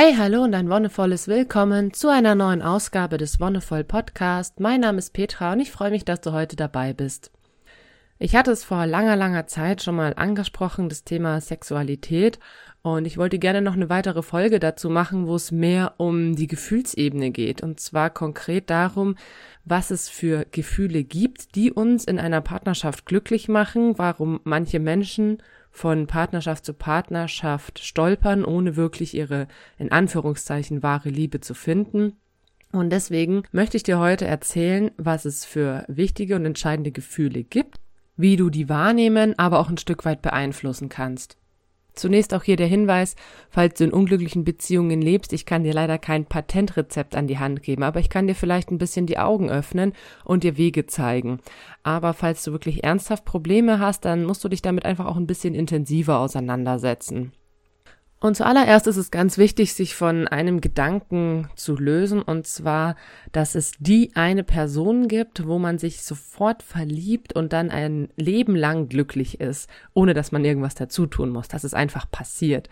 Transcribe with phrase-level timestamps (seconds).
[0.00, 4.60] Hey, hallo und ein wonnevolles Willkommen zu einer neuen Ausgabe des Wonnevoll Podcast.
[4.60, 7.32] Mein Name ist Petra und ich freue mich, dass du heute dabei bist.
[8.20, 12.38] Ich hatte es vor langer, langer Zeit schon mal angesprochen, das Thema Sexualität,
[12.82, 16.46] und ich wollte gerne noch eine weitere Folge dazu machen, wo es mehr um die
[16.46, 17.64] Gefühlsebene geht.
[17.64, 19.16] Und zwar konkret darum,
[19.64, 25.38] was es für Gefühle gibt, die uns in einer Partnerschaft glücklich machen, warum manche Menschen
[25.78, 29.46] von Partnerschaft zu Partnerschaft stolpern, ohne wirklich ihre
[29.78, 32.14] in Anführungszeichen wahre Liebe zu finden.
[32.72, 37.80] Und deswegen möchte ich dir heute erzählen, was es für wichtige und entscheidende Gefühle gibt,
[38.16, 41.37] wie du die wahrnehmen, aber auch ein Stück weit beeinflussen kannst.
[41.98, 43.16] Zunächst auch hier der Hinweis,
[43.50, 47.64] falls du in unglücklichen Beziehungen lebst, ich kann dir leider kein Patentrezept an die Hand
[47.64, 49.92] geben, aber ich kann dir vielleicht ein bisschen die Augen öffnen
[50.24, 51.40] und dir Wege zeigen.
[51.82, 55.26] Aber falls du wirklich ernsthaft Probleme hast, dann musst du dich damit einfach auch ein
[55.26, 57.32] bisschen intensiver auseinandersetzen.
[58.20, 62.96] Und zuallererst ist es ganz wichtig, sich von einem Gedanken zu lösen, und zwar,
[63.30, 68.56] dass es die eine Person gibt, wo man sich sofort verliebt und dann ein Leben
[68.56, 71.46] lang glücklich ist, ohne dass man irgendwas dazu tun muss.
[71.46, 72.68] Das ist einfach passiert.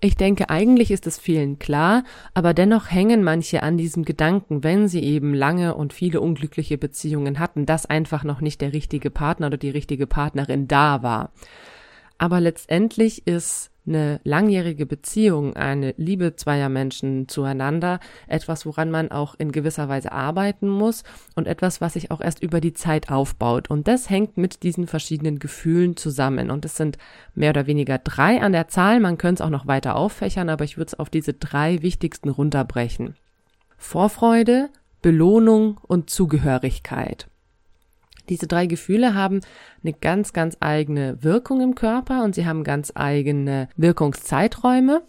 [0.00, 4.88] Ich denke, eigentlich ist es vielen klar, aber dennoch hängen manche an diesem Gedanken, wenn
[4.88, 9.48] sie eben lange und viele unglückliche Beziehungen hatten, dass einfach noch nicht der richtige Partner
[9.48, 11.32] oder die richtige Partnerin da war.
[12.18, 19.34] Aber letztendlich ist eine langjährige Beziehung, eine Liebe zweier Menschen zueinander, etwas, woran man auch
[19.38, 23.70] in gewisser Weise arbeiten muss und etwas, was sich auch erst über die Zeit aufbaut.
[23.70, 26.50] Und das hängt mit diesen verschiedenen Gefühlen zusammen.
[26.50, 26.98] Und es sind
[27.34, 29.00] mehr oder weniger drei an der Zahl.
[29.00, 32.28] Man könnte es auch noch weiter auffächern, aber ich würde es auf diese drei wichtigsten
[32.28, 33.14] runterbrechen.
[33.76, 34.70] Vorfreude,
[35.02, 37.28] Belohnung und Zugehörigkeit.
[38.28, 39.40] Diese drei Gefühle haben
[39.82, 45.02] eine ganz, ganz eigene Wirkung im Körper und sie haben ganz eigene Wirkungszeiträume.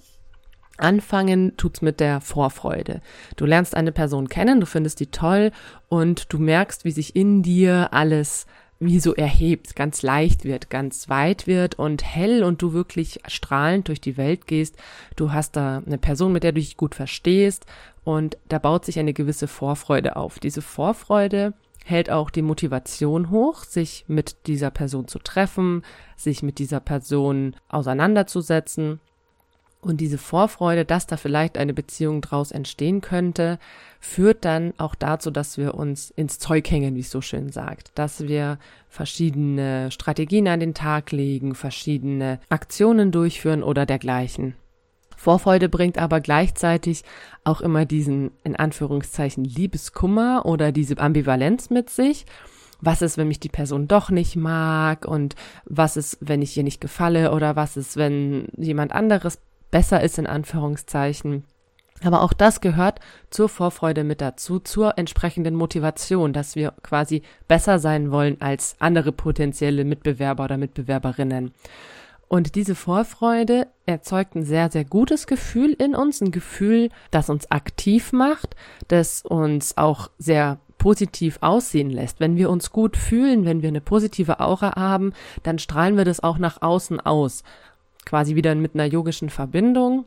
[0.77, 3.01] Anfangen tut's mit der Vorfreude.
[3.35, 5.51] Du lernst eine Person kennen, du findest die toll
[5.89, 8.45] und du merkst, wie sich in dir alles
[8.79, 13.87] wie so erhebt, ganz leicht wird, ganz weit wird und hell und du wirklich strahlend
[13.87, 14.75] durch die Welt gehst.
[15.15, 17.65] Du hast da eine Person, mit der du dich gut verstehst
[18.03, 20.37] und da baut sich eine gewisse Vorfreude auf.
[20.39, 21.53] Diese Vorfreude
[21.87, 25.83] hält auch die Motivation hoch, sich mit dieser Person zu treffen,
[26.17, 28.99] sich mit dieser Person auseinanderzusetzen.
[29.79, 33.57] Und diese Vorfreude, dass da vielleicht eine Beziehung draus entstehen könnte,
[34.01, 37.91] führt dann auch dazu, dass wir uns ins Zeug hängen, wie es so schön sagt,
[37.95, 38.57] dass wir
[38.89, 44.55] verschiedene Strategien an den Tag legen, verschiedene Aktionen durchführen oder dergleichen.
[45.17, 47.03] Vorfreude bringt aber gleichzeitig
[47.43, 52.25] auch immer diesen, in Anführungszeichen, Liebeskummer oder diese Ambivalenz mit sich.
[52.79, 55.35] Was ist, wenn mich die Person doch nicht mag und
[55.65, 59.39] was ist, wenn ich ihr nicht gefalle oder was ist, wenn jemand anderes
[59.71, 61.43] besser ist, in Anführungszeichen.
[62.03, 62.99] Aber auch das gehört
[63.31, 69.11] zur Vorfreude mit dazu, zur entsprechenden Motivation, dass wir quasi besser sein wollen als andere
[69.11, 71.53] potenzielle Mitbewerber oder Mitbewerberinnen.
[72.29, 77.49] Und diese Vorfreude erzeugt ein sehr, sehr gutes Gefühl in uns, ein Gefühl, das uns
[77.51, 78.55] aktiv macht,
[78.89, 82.19] das uns auch sehr positiv aussehen lässt.
[82.19, 86.21] Wenn wir uns gut fühlen, wenn wir eine positive Aura haben, dann strahlen wir das
[86.21, 87.43] auch nach außen aus.
[88.05, 90.05] Quasi wieder mit einer yogischen Verbindung,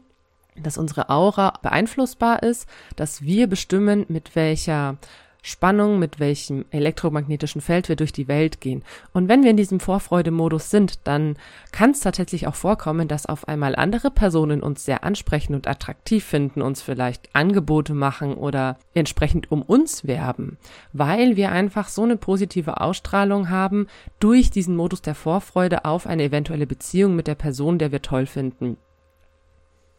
[0.57, 4.97] dass unsere Aura beeinflussbar ist, dass wir bestimmen, mit welcher
[5.43, 8.83] Spannung, mit welchem elektromagnetischen Feld wir durch die Welt gehen.
[9.13, 11.37] Und wenn wir in diesem Vorfreudemodus sind, dann
[11.73, 16.25] kann es tatsächlich auch vorkommen, dass auf einmal andere Personen uns sehr ansprechen und attraktiv
[16.25, 20.59] finden, uns vielleicht Angebote machen oder entsprechend um uns werben,
[20.93, 23.87] weil wir einfach so eine positive Ausstrahlung haben
[24.19, 28.27] durch diesen Modus der Vorfreude auf eine eventuelle Beziehung mit der Person, der wir toll
[28.27, 28.77] finden.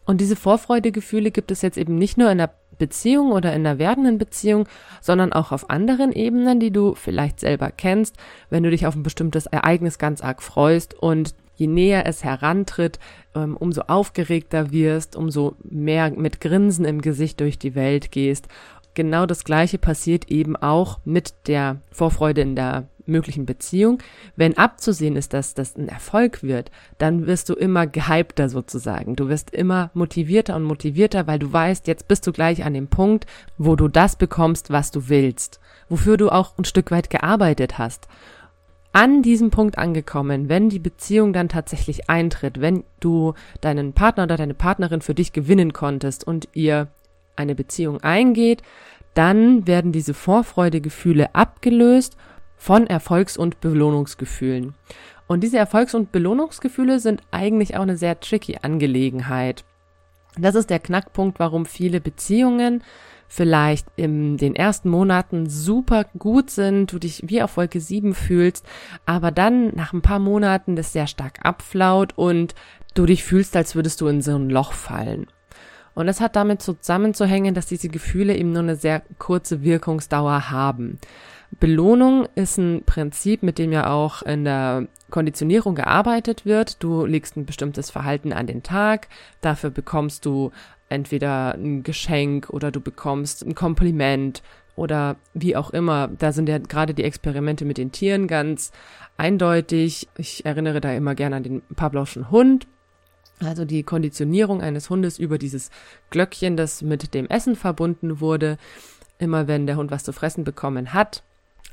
[0.05, 3.77] Und diese Vorfreudegefühle gibt es jetzt eben nicht nur in der Beziehung oder in einer
[3.77, 4.67] werdenden Beziehung,
[5.01, 8.17] sondern auch auf anderen Ebenen, die du vielleicht selber kennst,
[8.49, 12.97] wenn du dich auf ein bestimmtes Ereignis ganz arg freust und je näher es herantritt,
[13.35, 18.47] ähm, umso aufgeregter wirst, umso mehr mit Grinsen im Gesicht durch die Welt gehst.
[18.93, 23.99] Genau das Gleiche passiert eben auch mit der Vorfreude in der möglichen Beziehung.
[24.35, 29.15] Wenn abzusehen ist, dass das ein Erfolg wird, dann wirst du immer gehypter sozusagen.
[29.15, 32.87] Du wirst immer motivierter und motivierter, weil du weißt, jetzt bist du gleich an dem
[32.87, 33.25] Punkt,
[33.57, 35.59] wo du das bekommst, was du willst,
[35.89, 38.07] wofür du auch ein Stück weit gearbeitet hast.
[38.93, 44.35] An diesem Punkt angekommen, wenn die Beziehung dann tatsächlich eintritt, wenn du deinen Partner oder
[44.35, 46.89] deine Partnerin für dich gewinnen konntest und ihr
[47.41, 48.61] eine Beziehung eingeht,
[49.13, 52.15] dann werden diese Vorfreudegefühle abgelöst
[52.55, 54.75] von Erfolgs- und Belohnungsgefühlen.
[55.27, 59.63] Und diese Erfolgs- und Belohnungsgefühle sind eigentlich auch eine sehr tricky Angelegenheit.
[60.37, 62.83] Das ist der Knackpunkt, warum viele Beziehungen
[63.27, 68.65] vielleicht in den ersten Monaten super gut sind, du dich wie auf Wolke 7 fühlst,
[69.05, 72.55] aber dann nach ein paar Monaten das sehr stark abflaut und
[72.93, 75.27] du dich fühlst, als würdest du in so ein Loch fallen.
[75.93, 80.99] Und es hat damit zusammenzuhängen, dass diese Gefühle eben nur eine sehr kurze Wirkungsdauer haben.
[81.59, 86.81] Belohnung ist ein Prinzip, mit dem ja auch in der Konditionierung gearbeitet wird.
[86.81, 89.09] Du legst ein bestimmtes Verhalten an den Tag,
[89.41, 90.51] dafür bekommst du
[90.87, 94.41] entweder ein Geschenk oder du bekommst ein Kompliment
[94.75, 96.07] oder wie auch immer.
[96.07, 98.71] Da sind ja gerade die Experimente mit den Tieren ganz
[99.17, 100.07] eindeutig.
[100.17, 102.67] Ich erinnere da immer gerne an den Pavlovschen Hund.
[103.43, 105.71] Also die Konditionierung eines Hundes über dieses
[106.09, 108.57] Glöckchen, das mit dem Essen verbunden wurde.
[109.17, 111.23] Immer wenn der Hund was zu fressen bekommen hat,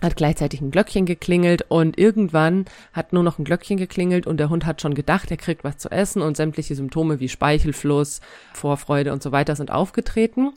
[0.00, 4.49] hat gleichzeitig ein Glöckchen geklingelt und irgendwann hat nur noch ein Glöckchen geklingelt und der
[4.49, 8.21] Hund hat schon gedacht, er kriegt was zu essen und sämtliche Symptome wie Speichelfluss,
[8.55, 10.53] Vorfreude und so weiter sind aufgetreten.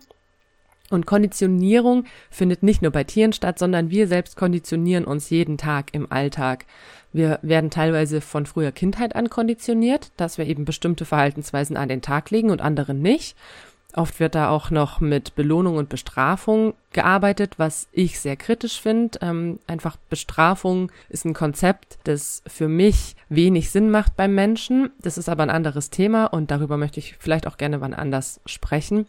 [0.91, 5.93] Und Konditionierung findet nicht nur bei Tieren statt, sondern wir selbst konditionieren uns jeden Tag
[5.93, 6.65] im Alltag.
[7.13, 12.01] Wir werden teilweise von früher Kindheit an konditioniert, dass wir eben bestimmte Verhaltensweisen an den
[12.01, 13.35] Tag legen und andere nicht.
[13.93, 19.19] Oft wird da auch noch mit Belohnung und Bestrafung gearbeitet, was ich sehr kritisch finde.
[19.21, 24.91] Ähm, einfach Bestrafung ist ein Konzept, das für mich wenig Sinn macht beim Menschen.
[25.01, 28.39] Das ist aber ein anderes Thema und darüber möchte ich vielleicht auch gerne wann anders
[28.45, 29.07] sprechen.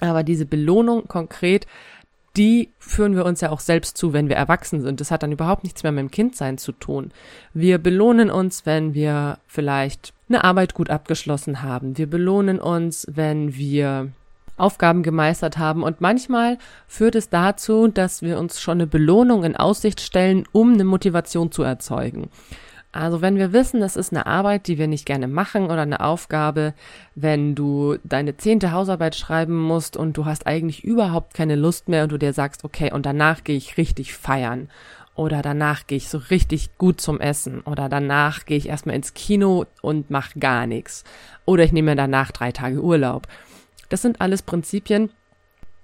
[0.00, 1.66] Aber diese Belohnung konkret,
[2.36, 5.00] die führen wir uns ja auch selbst zu, wenn wir erwachsen sind.
[5.00, 7.10] Das hat dann überhaupt nichts mehr mit dem Kindsein zu tun.
[7.52, 11.98] Wir belohnen uns, wenn wir vielleicht eine Arbeit gut abgeschlossen haben.
[11.98, 14.12] Wir belohnen uns, wenn wir
[14.56, 19.56] Aufgaben gemeistert haben und manchmal führt es dazu, dass wir uns schon eine Belohnung in
[19.56, 22.28] Aussicht stellen, um eine Motivation zu erzeugen.
[22.90, 26.00] Also wenn wir wissen, das ist eine Arbeit, die wir nicht gerne machen oder eine
[26.00, 26.72] Aufgabe,
[27.14, 32.04] wenn du deine zehnte Hausarbeit schreiben musst und du hast eigentlich überhaupt keine Lust mehr
[32.04, 34.70] und du dir sagst, okay, und danach gehe ich richtig feiern
[35.14, 39.12] oder danach gehe ich so richtig gut zum Essen oder danach gehe ich erstmal ins
[39.12, 41.04] Kino und mache gar nichts
[41.44, 43.26] oder ich nehme mir danach drei Tage Urlaub.
[43.90, 45.10] Das sind alles Prinzipien,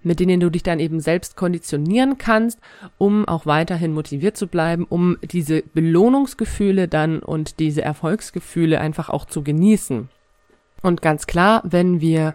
[0.05, 2.59] mit denen du dich dann eben selbst konditionieren kannst,
[2.99, 9.25] um auch weiterhin motiviert zu bleiben, um diese Belohnungsgefühle dann und diese Erfolgsgefühle einfach auch
[9.25, 10.09] zu genießen.
[10.83, 12.35] Und ganz klar, wenn wir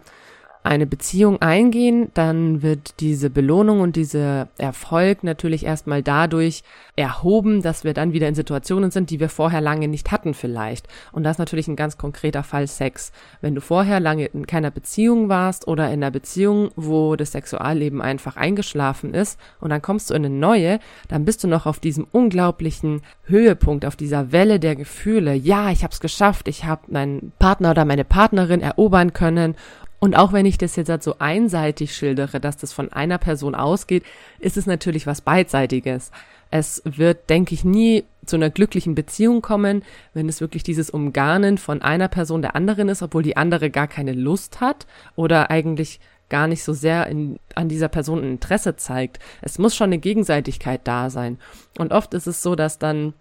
[0.62, 6.64] eine Beziehung eingehen, dann wird diese Belohnung und dieser Erfolg natürlich erstmal dadurch
[6.98, 10.88] erhoben, dass wir dann wieder in Situationen sind, die wir vorher lange nicht hatten vielleicht.
[11.14, 13.14] Und das ist natürlich ein ganz konkreter Fall Sex.
[13.40, 18.02] Wenn du vorher lange in keiner Beziehung warst oder in einer Beziehung, wo das Sexualleben
[18.02, 21.80] einfach eingeschlafen ist und dann kommst du in eine neue, dann bist du noch auf
[21.80, 25.34] diesem unglaublichen Höhepunkt, auf dieser Welle der Gefühle.
[25.36, 29.56] Ja, ich habe es geschafft, ich habe meinen Partner oder meine Partnerin erobern können
[30.00, 33.56] und auch wenn ich das jetzt halt so einseitig schildere, dass das von einer Person
[33.56, 34.04] ausgeht,
[34.40, 36.12] ist es natürlich was beidseitiges.
[36.52, 41.58] Es wird, denke ich, nie zu einer glücklichen Beziehung kommen, wenn es wirklich dieses Umgarnen
[41.58, 46.00] von einer Person der anderen ist, obwohl die andere gar keine Lust hat oder eigentlich
[46.30, 49.20] gar nicht so sehr in, an dieser Person ein Interesse zeigt.
[49.42, 51.40] Es muss schon eine Gegenseitigkeit da sein.
[51.78, 53.14] Und oft ist es so, dass dann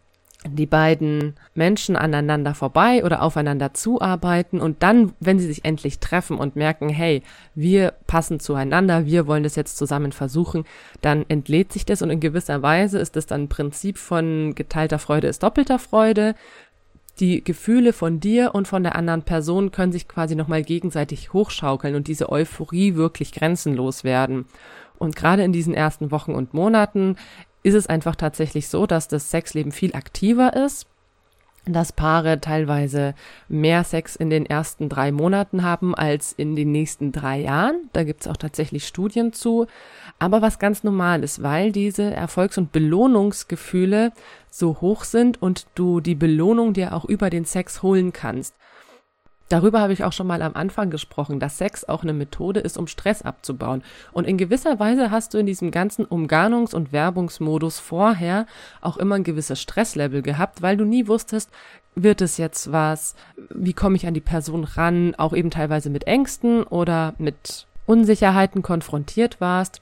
[0.47, 6.39] die beiden Menschen aneinander vorbei oder aufeinander zuarbeiten und dann, wenn sie sich endlich treffen
[6.39, 7.23] und merken, hey,
[7.57, 10.65] wir passen zueinander, wir wollen das jetzt zusammen versuchen,
[11.01, 15.01] dann entlädt sich das und in gewisser Weise ist das dann ein Prinzip von geteilter
[15.01, 16.35] Freude ist doppelter Freude.
[17.19, 21.97] Die Gefühle von dir und von der anderen Person können sich quasi nochmal gegenseitig hochschaukeln
[21.97, 24.47] und diese Euphorie wirklich grenzenlos werden.
[24.99, 27.17] Und gerade in diesen ersten Wochen und Monaten
[27.69, 30.87] ist es einfach tatsächlich so, dass das Sexleben viel aktiver ist,
[31.67, 33.15] dass Paare teilweise
[33.49, 37.91] mehr Sex in den ersten drei Monaten haben als in den nächsten drei Jahren.
[37.93, 39.67] Da gibt es auch tatsächlich Studien zu.
[40.19, 44.13] Aber was ganz normal ist, weil diese Erfolgs- und Belohnungsgefühle
[44.51, 48.55] so hoch sind und du die Belohnung dir auch über den Sex holen kannst.
[49.49, 52.77] Darüber habe ich auch schon mal am Anfang gesprochen, dass Sex auch eine Methode ist,
[52.77, 53.83] um Stress abzubauen.
[54.13, 58.47] Und in gewisser Weise hast du in diesem ganzen Umgarnungs- und Werbungsmodus vorher
[58.81, 61.51] auch immer ein gewisses Stresslevel gehabt, weil du nie wusstest,
[61.95, 63.15] wird es jetzt was,
[63.51, 68.63] wie komme ich an die Person ran, auch eben teilweise mit Ängsten oder mit Unsicherheiten
[68.63, 69.81] konfrontiert warst.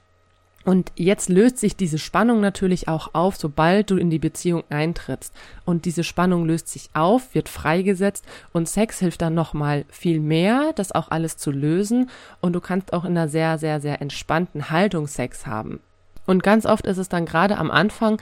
[0.66, 5.32] Und jetzt löst sich diese Spannung natürlich auch auf, sobald du in die Beziehung eintrittst.
[5.64, 10.72] Und diese Spannung löst sich auf, wird freigesetzt und Sex hilft dann nochmal viel mehr,
[10.74, 12.10] das auch alles zu lösen.
[12.40, 15.78] Und du kannst auch in einer sehr, sehr, sehr entspannten Haltung Sex haben.
[16.26, 18.20] Und ganz oft ist es dann gerade am Anfang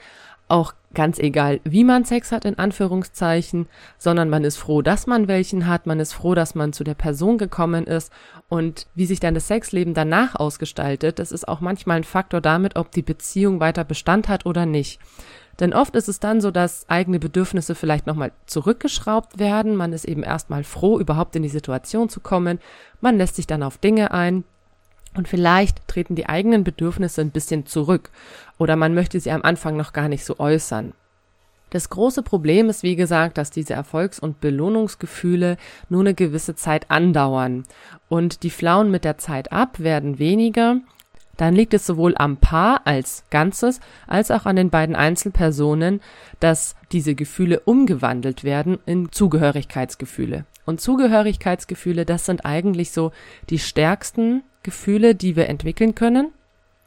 [0.54, 3.66] auch ganz egal, wie man Sex hat, in Anführungszeichen,
[3.99, 6.94] sondern man ist froh, dass man welchen hat, man ist froh, dass man zu der
[6.94, 8.12] Person gekommen ist
[8.49, 12.76] und wie sich dann das Sexleben danach ausgestaltet, das ist auch manchmal ein Faktor damit,
[12.76, 15.00] ob die Beziehung weiter Bestand hat oder nicht.
[15.58, 19.76] Denn oft ist es dann so, dass eigene Bedürfnisse vielleicht nochmal zurückgeschraubt werden.
[19.76, 22.58] Man ist eben erstmal froh, überhaupt in die Situation zu kommen.
[23.00, 24.44] Man lässt sich dann auf Dinge ein,
[25.16, 28.11] und vielleicht treten die eigenen Bedürfnisse ein bisschen zurück
[28.59, 30.92] oder man möchte sie am Anfang noch gar nicht so äußern.
[31.71, 35.56] Das große Problem ist, wie gesagt, dass diese Erfolgs- und Belohnungsgefühle
[35.88, 37.64] nur eine gewisse Zeit andauern
[38.09, 40.76] und die Flauen mit der Zeit ab werden weniger.
[41.36, 46.00] Dann liegt es sowohl am Paar als Ganzes als auch an den beiden Einzelpersonen,
[46.40, 50.44] dass diese Gefühle umgewandelt werden in Zugehörigkeitsgefühle.
[50.66, 53.12] Und Zugehörigkeitsgefühle, das sind eigentlich so
[53.50, 56.32] die stärksten Gefühle, die wir entwickeln können.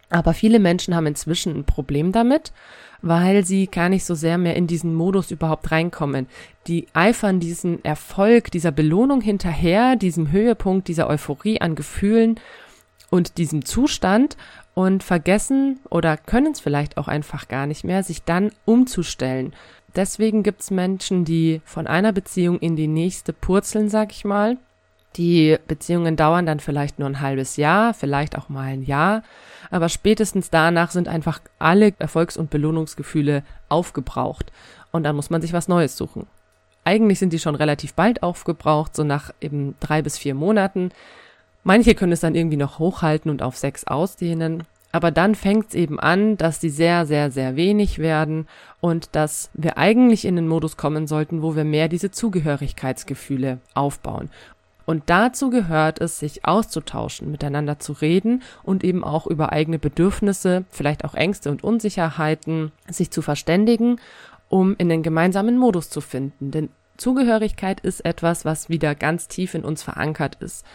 [0.10, 2.54] Aber viele Menschen haben inzwischen ein Problem damit,
[3.02, 6.28] weil sie gar nicht so sehr mehr in diesen Modus überhaupt reinkommen.
[6.66, 12.40] Die eifern diesen Erfolg, dieser Belohnung hinterher, diesem Höhepunkt, dieser Euphorie an Gefühlen
[13.10, 14.38] und diesem Zustand
[14.74, 19.54] und vergessen oder können es vielleicht auch einfach gar nicht mehr, sich dann umzustellen.
[19.96, 24.58] Deswegen gibt es Menschen, die von einer Beziehung in die nächste purzeln, sag ich mal,
[25.16, 29.24] die Beziehungen dauern dann vielleicht nur ein halbes Jahr, vielleicht auch mal ein Jahr,
[29.72, 34.52] aber spätestens danach sind einfach alle Erfolgs- und Belohnungsgefühle aufgebraucht
[34.92, 36.28] und dann muss man sich was Neues suchen.
[36.84, 40.92] Eigentlich sind die schon relativ bald aufgebraucht, so nach eben drei bis vier Monaten.
[41.68, 45.74] Manche können es dann irgendwie noch hochhalten und auf sechs ausdehnen, aber dann fängt es
[45.76, 48.48] eben an, dass die sehr, sehr, sehr wenig werden
[48.80, 54.30] und dass wir eigentlich in den Modus kommen sollten, wo wir mehr diese Zugehörigkeitsgefühle aufbauen.
[54.86, 60.64] Und dazu gehört es, sich auszutauschen, miteinander zu reden und eben auch über eigene Bedürfnisse,
[60.72, 64.00] vielleicht auch Ängste und Unsicherheiten, sich zu verständigen,
[64.48, 66.50] um in den gemeinsamen Modus zu finden.
[66.52, 70.66] Denn Zugehörigkeit ist etwas, was wieder ganz tief in uns verankert ist.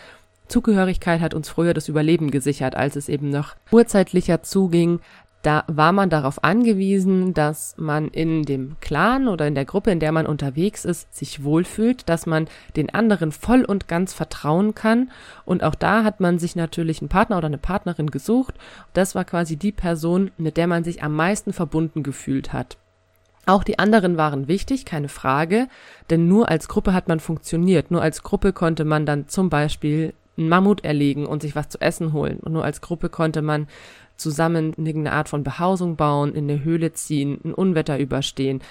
[0.49, 5.01] Zugehörigkeit hat uns früher das Überleben gesichert, als es eben noch urzeitlicher zuging,
[5.43, 9.99] da war man darauf angewiesen, dass man in dem Clan oder in der Gruppe, in
[9.99, 12.47] der man unterwegs ist, sich wohlfühlt, dass man
[12.77, 15.11] den anderen voll und ganz vertrauen kann.
[15.45, 18.55] Und auch da hat man sich natürlich einen Partner oder eine Partnerin gesucht.
[18.93, 22.77] Das war quasi die Person, mit der man sich am meisten verbunden gefühlt hat.
[23.45, 25.67] Auch die anderen waren wichtig, keine Frage,
[26.11, 27.91] denn nur als Gruppe hat man funktioniert.
[27.91, 31.81] Nur als Gruppe konnte man dann zum Beispiel einen Mammut erlegen und sich was zu
[31.81, 32.39] essen holen.
[32.41, 33.67] Und nur als Gruppe konnte man
[34.17, 38.63] zusammen irgendeine Art von Behausung bauen, in eine Höhle ziehen, ein Unwetter überstehen.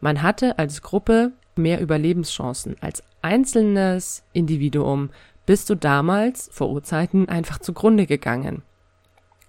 [0.00, 2.76] Man hatte als Gruppe mehr Überlebenschancen.
[2.80, 5.10] Als einzelnes Individuum
[5.46, 8.62] bist du damals vor Urzeiten einfach zugrunde gegangen.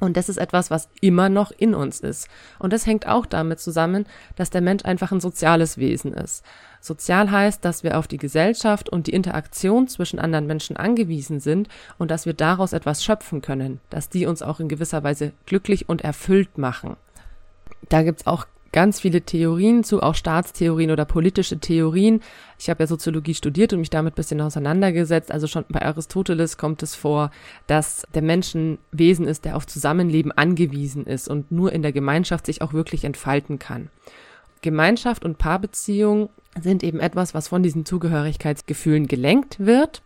[0.04, 2.28] Und das ist etwas, was immer noch in uns ist.
[2.60, 4.06] Und das hängt auch damit zusammen,
[4.36, 6.44] dass der Mensch einfach ein soziales Wesen ist.
[6.82, 11.70] Sozial heißt, dass wir auf die Gesellschaft und die Interaktion zwischen anderen Menschen angewiesen sind
[11.98, 15.88] und dass wir daraus etwas schöpfen können, dass die uns auch in gewisser Weise glücklich
[15.88, 16.98] und erfüllt machen.
[17.88, 22.22] Da gibt's auch ganz viele Theorien zu, auch Staatstheorien oder politische Theorien.
[22.60, 25.32] Ich habe ja Soziologie studiert und mich damit bisschen auseinandergesetzt.
[25.32, 27.32] Also schon bei Aristoteles kommt es vor,
[27.68, 31.94] dass der Mensch ein Wesen ist, der auf Zusammenleben angewiesen ist und nur in der
[31.94, 33.90] Gemeinschaft sich auch wirklich entfalten kann.
[34.62, 40.02] Gemeinschaft und Paarbeziehung sind eben etwas, was von diesen Zugehörigkeitsgefühlen gelenkt wird.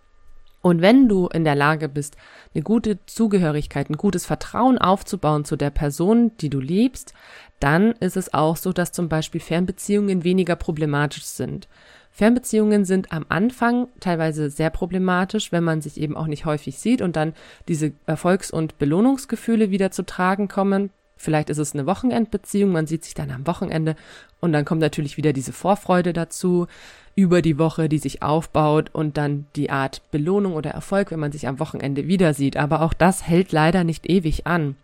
[0.61, 2.17] Und wenn du in der Lage bist,
[2.53, 7.13] eine gute Zugehörigkeit, ein gutes Vertrauen aufzubauen zu der Person, die du liebst,
[7.59, 11.67] dann ist es auch so, dass zum Beispiel Fernbeziehungen weniger problematisch sind.
[12.11, 17.03] Fernbeziehungen sind am Anfang teilweise sehr problematisch, wenn man sich eben auch nicht häufig sieht
[17.03, 17.33] und dann
[17.67, 20.89] diese Erfolgs- und Belohnungsgefühle wieder zu tragen kommen.
[21.17, 23.95] Vielleicht ist es eine Wochenendbeziehung, man sieht sich dann am Wochenende
[24.39, 26.67] und dann kommt natürlich wieder diese Vorfreude dazu
[27.15, 31.31] über die Woche, die sich aufbaut und dann die Art Belohnung oder Erfolg, wenn man
[31.31, 32.57] sich am Wochenende wieder sieht.
[32.57, 34.75] Aber auch das hält leider nicht ewig an.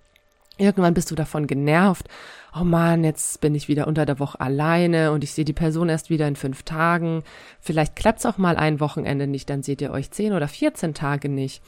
[0.57, 2.07] Irgendwann bist du davon genervt.
[2.55, 5.89] Oh man, jetzt bin ich wieder unter der Woche alleine und ich sehe die Person
[5.89, 7.23] erst wieder in fünf Tagen.
[7.59, 11.29] Vielleicht klappt's auch mal ein Wochenende nicht, dann seht ihr euch zehn oder vierzehn Tage
[11.29, 11.63] nicht.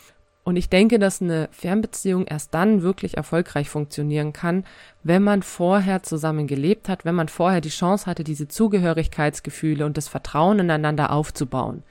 [0.45, 4.63] Und ich denke, dass eine Fernbeziehung erst dann wirklich erfolgreich funktionieren kann,
[5.01, 9.97] wenn man vorher zusammen gelebt hat, wenn man vorher die Chance hatte, diese Zugehörigkeitsgefühle und
[9.97, 11.81] das Vertrauen ineinander aufzubauen.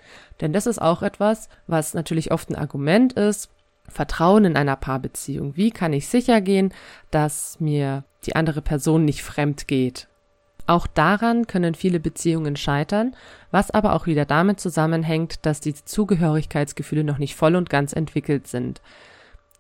[0.40, 3.50] Denn das ist auch etwas, was natürlich oft ein Argument ist.
[3.88, 5.56] Vertrauen in einer Paarbeziehung.
[5.56, 6.72] Wie kann ich sicher gehen,
[7.10, 10.06] dass mir die andere Person nicht fremd geht?
[10.66, 13.14] Auch daran können viele Beziehungen scheitern,
[13.50, 18.46] was aber auch wieder damit zusammenhängt, dass die Zugehörigkeitsgefühle noch nicht voll und ganz entwickelt
[18.46, 18.80] sind.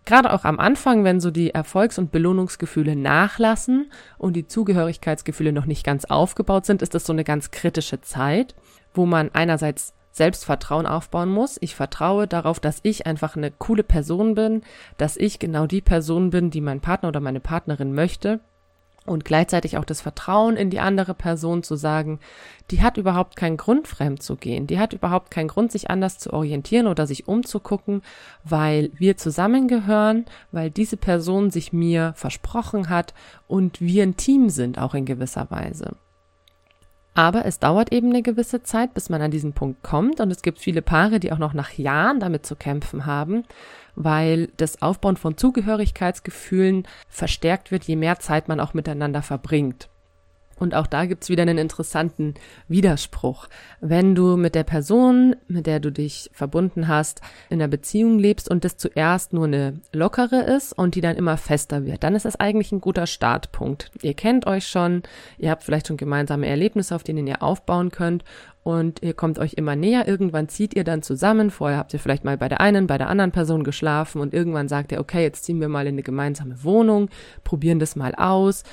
[0.06, 5.64] Gerade auch am Anfang, wenn so die Erfolgs- und Belohnungsgefühle nachlassen und die Zugehörigkeitsgefühle noch
[5.66, 8.54] nicht ganz aufgebaut sind, ist das so eine ganz kritische Zeit,
[8.92, 11.58] wo man einerseits Selbstvertrauen aufbauen muss.
[11.60, 14.62] Ich vertraue darauf, dass ich einfach eine coole Person bin,
[14.96, 18.40] dass ich genau die Person bin, die mein Partner oder meine Partnerin möchte
[19.06, 22.20] und gleichzeitig auch das Vertrauen in die andere Person zu sagen,
[22.70, 26.18] die hat überhaupt keinen Grund, fremd zu gehen, die hat überhaupt keinen Grund, sich anders
[26.18, 28.02] zu orientieren oder sich umzugucken,
[28.44, 33.12] weil wir zusammengehören, weil diese Person sich mir versprochen hat
[33.46, 35.96] und wir ein Team sind, auch in gewisser Weise.
[37.14, 40.20] Aber es dauert eben eine gewisse Zeit, bis man an diesen Punkt kommt.
[40.20, 43.44] Und es gibt viele Paare, die auch noch nach Jahren damit zu kämpfen haben,
[43.96, 49.88] weil das Aufbauen von Zugehörigkeitsgefühlen verstärkt wird, je mehr Zeit man auch miteinander verbringt.
[50.58, 52.34] Und auch da gibt's wieder einen interessanten
[52.68, 53.48] Widerspruch.
[53.80, 57.20] Wenn du mit der Person, mit der du dich verbunden hast,
[57.50, 61.36] in einer Beziehung lebst und das zuerst nur eine lockere ist und die dann immer
[61.36, 63.90] fester wird, dann ist das eigentlich ein guter Startpunkt.
[64.02, 65.02] Ihr kennt euch schon,
[65.38, 68.24] ihr habt vielleicht schon gemeinsame Erlebnisse, auf denen ihr aufbauen könnt
[68.64, 70.08] und ihr kommt euch immer näher.
[70.08, 71.50] Irgendwann zieht ihr dann zusammen.
[71.50, 74.68] Vorher habt ihr vielleicht mal bei der einen, bei der anderen Person geschlafen und irgendwann
[74.68, 77.10] sagt ihr, okay, jetzt ziehen wir mal in eine gemeinsame Wohnung,
[77.44, 78.64] probieren das mal aus.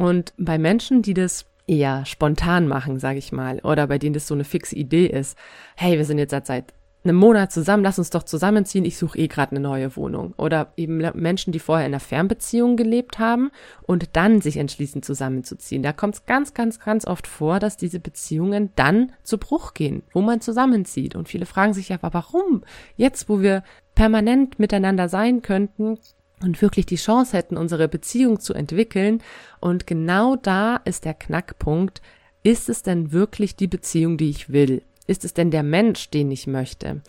[0.00, 4.26] Und bei Menschen, die das eher spontan machen, sage ich mal, oder bei denen das
[4.26, 5.36] so eine fixe Idee ist,
[5.76, 6.72] hey, wir sind jetzt seit
[7.04, 10.32] einem Monat zusammen, lass uns doch zusammenziehen, ich suche eh gerade eine neue Wohnung.
[10.38, 13.50] Oder eben Menschen, die vorher in einer Fernbeziehung gelebt haben
[13.82, 15.82] und dann sich entschließen, zusammenzuziehen.
[15.82, 20.02] Da kommt es ganz, ganz, ganz oft vor, dass diese Beziehungen dann zu Bruch gehen,
[20.14, 21.14] wo man zusammenzieht.
[21.14, 22.64] Und viele fragen sich ja, warum?
[22.96, 23.64] Jetzt, wo wir
[23.94, 25.98] permanent miteinander sein könnten,
[26.42, 29.22] und wirklich die Chance hätten, unsere Beziehung zu entwickeln.
[29.60, 32.00] Und genau da ist der Knackpunkt.
[32.42, 34.82] Ist es denn wirklich die Beziehung, die ich will?
[35.06, 37.02] Ist es denn der Mensch, den ich möchte?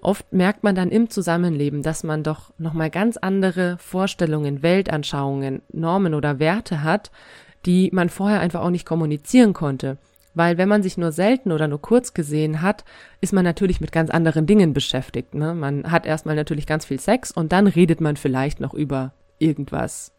[0.00, 6.14] Oft merkt man dann im Zusammenleben, dass man doch nochmal ganz andere Vorstellungen, Weltanschauungen, Normen
[6.14, 7.10] oder Werte hat,
[7.64, 9.96] die man vorher einfach auch nicht kommunizieren konnte.
[10.34, 12.84] Weil wenn man sich nur selten oder nur kurz gesehen hat,
[13.20, 15.34] ist man natürlich mit ganz anderen Dingen beschäftigt.
[15.34, 15.54] Ne?
[15.54, 20.12] Man hat erstmal natürlich ganz viel Sex und dann redet man vielleicht noch über irgendwas.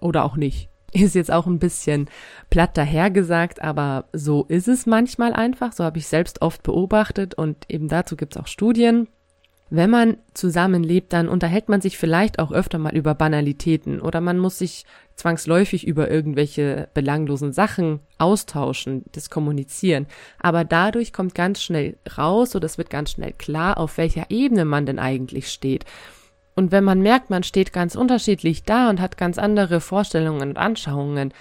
[0.00, 0.68] Oder auch nicht.
[0.92, 2.08] Ist jetzt auch ein bisschen
[2.48, 5.72] platt dahergesagt, aber so ist es manchmal einfach.
[5.72, 9.06] So habe ich selbst oft beobachtet und eben dazu gibt es auch Studien.
[9.70, 14.38] Wenn man zusammenlebt, dann unterhält man sich vielleicht auch öfter mal über Banalitäten oder man
[14.38, 20.06] muss sich zwangsläufig über irgendwelche belanglosen Sachen austauschen, das kommunizieren.
[20.38, 24.64] Aber dadurch kommt ganz schnell raus oder es wird ganz schnell klar, auf welcher Ebene
[24.64, 25.84] man denn eigentlich steht.
[26.54, 30.56] Und wenn man merkt, man steht ganz unterschiedlich da und hat ganz andere Vorstellungen und
[30.56, 31.32] Anschauungen,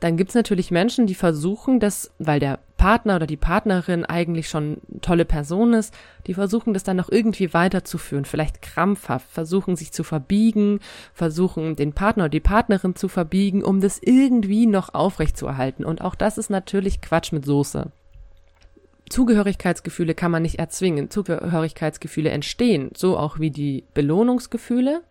[0.00, 4.78] dann gibt's natürlich Menschen, die versuchen, das, weil der Partner oder die Partnerin eigentlich schon
[5.00, 5.92] tolle Person ist,
[6.26, 10.78] die versuchen das dann noch irgendwie weiterzuführen, vielleicht krampfhaft, versuchen sich zu verbiegen,
[11.12, 15.84] versuchen den Partner oder die Partnerin zu verbiegen, um das irgendwie noch aufrechtzuerhalten.
[15.84, 17.90] Und auch das ist natürlich Quatsch mit Soße.
[19.08, 21.10] Zugehörigkeitsgefühle kann man nicht erzwingen.
[21.10, 25.02] Zugehörigkeitsgefühle entstehen, so auch wie die Belohnungsgefühle.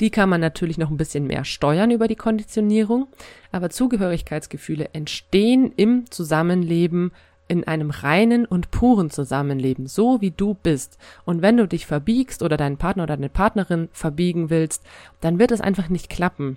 [0.00, 3.06] Die kann man natürlich noch ein bisschen mehr steuern über die Konditionierung,
[3.52, 7.12] aber Zugehörigkeitsgefühle entstehen im Zusammenleben
[7.46, 10.98] in einem reinen und puren Zusammenleben, so wie du bist.
[11.24, 14.82] Und wenn du dich verbiegst oder deinen Partner oder deine Partnerin verbiegen willst,
[15.20, 16.56] dann wird es einfach nicht klappen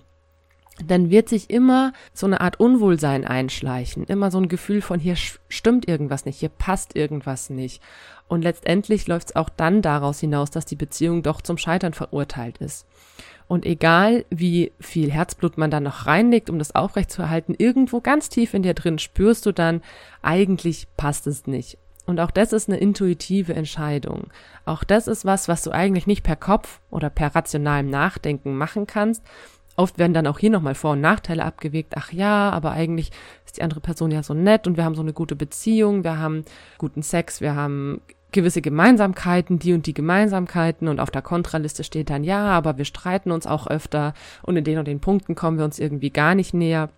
[0.86, 5.16] dann wird sich immer so eine Art Unwohlsein einschleichen, immer so ein Gefühl von hier
[5.16, 7.82] stimmt irgendwas nicht, hier passt irgendwas nicht.
[8.28, 12.58] Und letztendlich läuft es auch dann daraus hinaus, dass die Beziehung doch zum Scheitern verurteilt
[12.60, 12.86] ist.
[13.48, 18.54] Und egal wie viel Herzblut man dann noch reinlegt, um das aufrechtzuerhalten, irgendwo ganz tief
[18.54, 19.82] in dir drin spürst du dann,
[20.22, 21.78] eigentlich passt es nicht.
[22.06, 24.28] Und auch das ist eine intuitive Entscheidung.
[24.66, 28.88] Auch das ist was, was du eigentlich nicht per Kopf oder per rationalem Nachdenken machen
[28.88, 29.24] kannst,
[29.78, 31.94] Oft werden dann auch hier nochmal Vor- und Nachteile abgewegt.
[31.96, 33.12] Ach ja, aber eigentlich
[33.46, 36.18] ist die andere Person ja so nett und wir haben so eine gute Beziehung, wir
[36.18, 36.46] haben
[36.80, 42.10] guten Sex, wir haben gewisse Gemeinsamkeiten, die und die Gemeinsamkeiten und auf der Kontraliste steht
[42.10, 45.60] dann ja, aber wir streiten uns auch öfter und in den und den Punkten kommen
[45.60, 46.90] wir uns irgendwie gar nicht näher.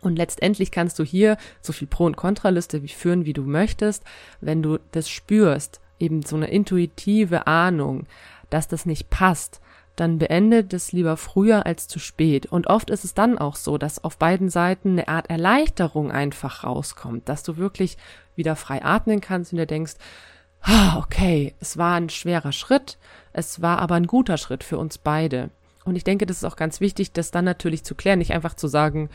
[0.00, 4.02] Und letztendlich kannst du hier so viel Pro- und Kontraliste führen, wie du möchtest,
[4.40, 8.06] wenn du das spürst, eben so eine intuitive Ahnung,
[8.48, 9.60] dass das nicht passt,
[10.00, 12.46] dann beendet es lieber früher als zu spät.
[12.46, 16.64] Und oft ist es dann auch so, dass auf beiden Seiten eine Art Erleichterung einfach
[16.64, 17.98] rauskommt, dass du wirklich
[18.34, 19.94] wieder frei atmen kannst und dir denkst,
[20.96, 22.96] okay, es war ein schwerer Schritt,
[23.34, 25.50] es war aber ein guter Schritt für uns beide.
[25.84, 28.54] Und ich denke, das ist auch ganz wichtig, das dann natürlich zu klären, nicht einfach
[28.54, 29.10] zu sagen,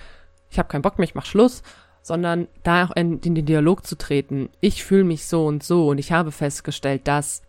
[0.52, 1.64] ich habe keinen Bock mehr, ich mach Schluss,
[2.04, 4.50] sondern da auch in, in den Dialog zu treten.
[4.62, 7.42] Ich fühle mich so und so und ich habe festgestellt, dass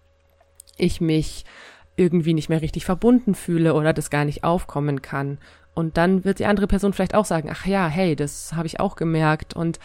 [0.79, 1.45] ich mich
[1.97, 5.39] irgendwie nicht mehr richtig verbunden fühle oder das gar nicht aufkommen kann.
[5.75, 8.81] Und dann wird die andere Person vielleicht auch sagen, ach ja, hey, das habe ich
[8.81, 9.79] auch gemerkt und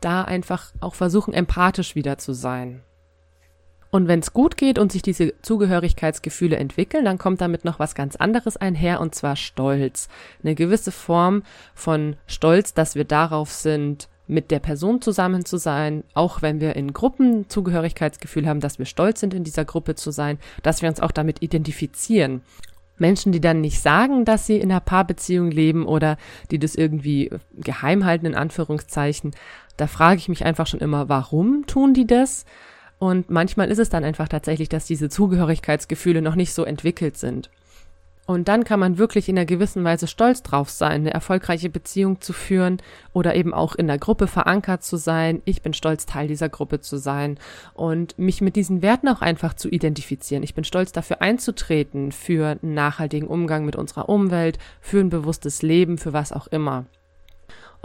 [0.00, 2.82] da einfach auch versuchen, empathisch wieder zu sein.
[3.90, 7.94] Und wenn es gut geht und sich diese Zugehörigkeitsgefühle entwickeln, dann kommt damit noch was
[7.94, 10.08] ganz anderes einher, und zwar Stolz.
[10.42, 16.02] Eine gewisse Form von Stolz, dass wir darauf sind, mit der Person zusammen zu sein,
[16.14, 20.10] auch wenn wir in Gruppen Zugehörigkeitsgefühl haben, dass wir stolz sind, in dieser Gruppe zu
[20.10, 22.42] sein, dass wir uns auch damit identifizieren.
[22.98, 26.16] Menschen, die dann nicht sagen, dass sie in einer Paarbeziehung leben oder
[26.50, 29.32] die das irgendwie geheim halten, in Anführungszeichen,
[29.76, 32.46] da frage ich mich einfach schon immer, warum tun die das?
[32.98, 37.50] Und manchmal ist es dann einfach tatsächlich, dass diese Zugehörigkeitsgefühle noch nicht so entwickelt sind.
[38.26, 42.20] Und dann kann man wirklich in einer gewissen Weise stolz drauf sein, eine erfolgreiche Beziehung
[42.20, 42.78] zu führen
[43.12, 45.42] oder eben auch in der Gruppe verankert zu sein.
[45.44, 47.38] Ich bin stolz, Teil dieser Gruppe zu sein
[47.72, 50.42] und mich mit diesen Werten auch einfach zu identifizieren.
[50.42, 55.62] Ich bin stolz dafür einzutreten, für einen nachhaltigen Umgang mit unserer Umwelt, für ein bewusstes
[55.62, 56.86] Leben, für was auch immer.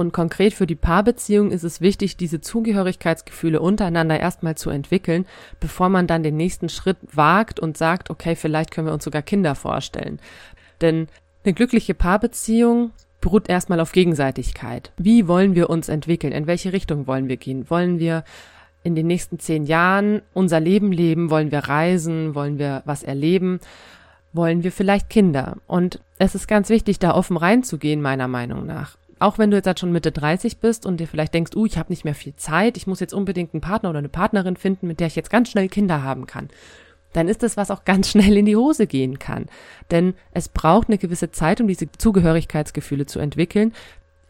[0.02, 5.28] Und konkret für die Paarbeziehung ist es wichtig, diese Zugehörigkeitsgefühle untereinander erstmal zu entwickeln,
[5.60, 9.22] bevor man dann den nächsten Schritt wagt und sagt, okay, vielleicht können wir uns sogar
[9.22, 10.20] Kinder vorstellen.
[10.82, 11.08] Denn
[11.46, 14.92] eine glückliche Paarbeziehung beruht erstmal auf Gegenseitigkeit.
[14.98, 16.34] Wie wollen wir uns entwickeln?
[16.34, 17.70] In welche Richtung wollen wir gehen?
[17.70, 18.24] Wollen wir
[18.82, 21.30] in den nächsten zehn Jahren unser Leben leben?
[21.30, 22.34] Wollen wir reisen?
[22.34, 23.60] Wollen wir was erleben?
[24.34, 25.58] Wollen wir vielleicht Kinder?
[25.68, 29.68] Und es ist ganz wichtig, da offen reinzugehen, meiner Meinung nach auch wenn du jetzt
[29.68, 32.36] halt schon Mitte 30 bist und dir vielleicht denkst, uh, ich habe nicht mehr viel
[32.36, 35.30] Zeit, ich muss jetzt unbedingt einen Partner oder eine Partnerin finden, mit der ich jetzt
[35.30, 36.50] ganz schnell Kinder haben kann,
[37.14, 39.46] dann ist das, was auch ganz schnell in die Hose gehen kann.
[39.92, 43.74] Denn es braucht eine gewisse Zeit, um diese Zugehörigkeitsgefühle zu entwickeln.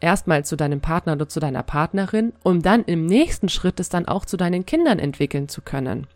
[0.00, 4.08] Erstmal zu deinem Partner oder zu deiner Partnerin, um dann im nächsten Schritt es dann
[4.08, 6.08] auch zu deinen Kindern entwickeln zu können.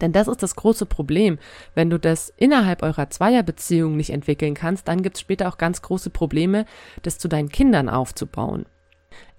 [0.00, 1.38] Denn das ist das große Problem.
[1.74, 5.82] Wenn du das innerhalb eurer Zweierbeziehung nicht entwickeln kannst, dann gibt es später auch ganz
[5.82, 6.66] große Probleme,
[7.02, 8.66] das zu deinen Kindern aufzubauen.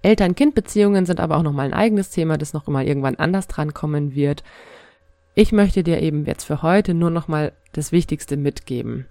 [0.02, 4.44] Eltern-Kind-Beziehungen sind aber auch nochmal ein eigenes Thema, das noch mal irgendwann anders drankommen wird.
[5.34, 9.06] Ich möchte dir eben jetzt für heute nur nochmal das Wichtigste mitgeben.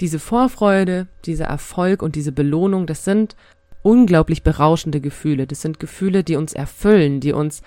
[0.00, 3.36] Diese Vorfreude, dieser Erfolg und diese Belohnung, das sind
[3.82, 5.46] unglaublich berauschende Gefühle.
[5.46, 7.62] Das sind Gefühle, die uns erfüllen, die uns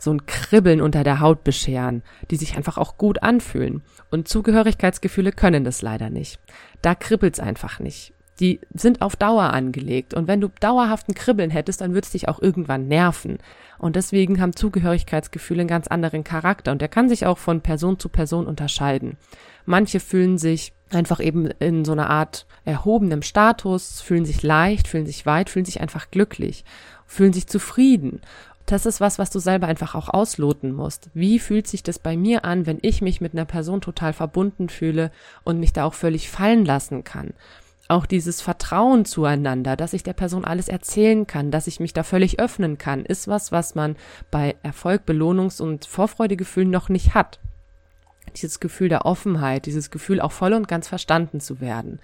[0.00, 3.82] so ein Kribbeln unter der Haut bescheren, die sich einfach auch gut anfühlen.
[4.10, 6.40] Und Zugehörigkeitsgefühle können das leider nicht.
[6.82, 8.12] Da kribbelt's einfach nicht.
[8.40, 10.14] Die sind auf Dauer angelegt.
[10.14, 13.38] Und wenn du dauerhaften Kribbeln hättest, dann würde es dich auch irgendwann nerven.
[13.78, 16.72] Und deswegen haben Zugehörigkeitsgefühle einen ganz anderen Charakter.
[16.72, 19.18] Und der kann sich auch von Person zu Person unterscheiden.
[19.66, 25.06] Manche fühlen sich einfach eben in so einer Art erhobenem Status, fühlen sich leicht, fühlen
[25.06, 26.64] sich weit, fühlen sich einfach glücklich,
[27.06, 28.20] fühlen sich zufrieden
[28.66, 31.10] das ist was, was du selber einfach auch ausloten musst.
[31.14, 34.68] Wie fühlt sich das bei mir an, wenn ich mich mit einer Person total verbunden
[34.68, 35.10] fühle
[35.44, 37.34] und mich da auch völlig fallen lassen kann?
[37.88, 42.04] Auch dieses Vertrauen zueinander, dass ich der Person alles erzählen kann, dass ich mich da
[42.04, 43.96] völlig öffnen kann, ist was, was man
[44.30, 47.40] bei Erfolg, Belohnungs- und Vorfreudegefühlen noch nicht hat.
[48.36, 51.98] Dieses Gefühl der Offenheit, dieses Gefühl auch voll und ganz verstanden zu werden.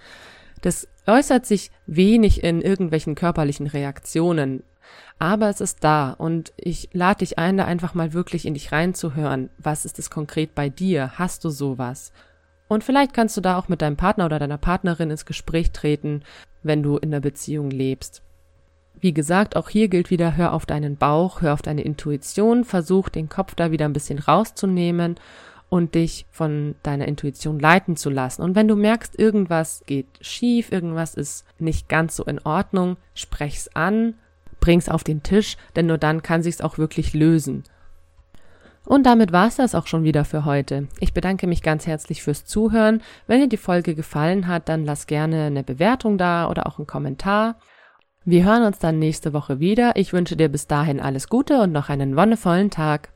[0.61, 4.63] Das äußert sich wenig in irgendwelchen körperlichen Reaktionen,
[5.19, 8.71] aber es ist da und ich lade dich ein, da einfach mal wirklich in dich
[8.71, 9.49] reinzuhören.
[9.57, 11.13] Was ist es konkret bei dir?
[11.17, 12.11] Hast du sowas?
[12.67, 16.23] Und vielleicht kannst du da auch mit deinem Partner oder deiner Partnerin ins Gespräch treten,
[16.63, 18.21] wenn du in der Beziehung lebst.
[18.99, 23.09] Wie gesagt, auch hier gilt wieder, hör auf deinen Bauch, hör auf deine Intuition, versuch
[23.09, 25.15] den Kopf da wieder ein bisschen rauszunehmen
[25.69, 28.41] und dich von deiner Intuition leiten zu lassen.
[28.41, 33.69] Und wenn du merkst, irgendwas geht schief, irgendwas ist nicht ganz so in Ordnung, sprech's
[33.73, 34.15] an
[34.67, 37.63] bring's auf den Tisch, denn nur dann kann sich's auch wirklich lösen.
[38.83, 40.89] Und damit war's das auch schon wieder für heute.
[40.99, 43.01] Ich bedanke mich ganz herzlich fürs Zuhören.
[43.27, 46.87] Wenn dir die Folge gefallen hat, dann lass gerne eine Bewertung da oder auch einen
[46.87, 47.55] Kommentar.
[48.25, 49.95] Wir hören uns dann nächste Woche wieder.
[49.95, 53.13] Ich wünsche dir bis dahin alles Gute und noch einen wonnevollen Tag.